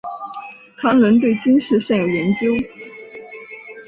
[0.77, 2.47] 谭纶对军事甚有研究。